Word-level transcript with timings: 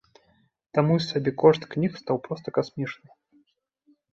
Таму 0.77 0.95
сабекошт 1.09 1.67
кніг 1.75 1.91
стаў 2.01 2.17
проста 2.29 2.47
касмічным. 2.59 3.15